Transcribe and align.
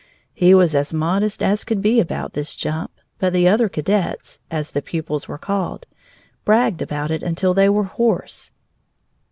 He 0.33 0.55
was 0.55 0.73
as 0.73 0.95
modest 0.95 1.43
as 1.43 1.63
could 1.63 1.79
be 1.79 1.99
about 1.99 2.33
this 2.33 2.55
jump, 2.55 2.89
but 3.19 3.33
the 3.33 3.47
other 3.47 3.69
cadets 3.69 4.39
(as 4.49 4.71
the 4.71 4.81
pupils 4.81 5.27
were 5.27 5.37
called) 5.37 5.85
bragged 6.43 6.81
about 6.81 7.11
it 7.11 7.21
till 7.37 7.53
they 7.53 7.69
were 7.69 7.83
hoarse. 7.83 8.51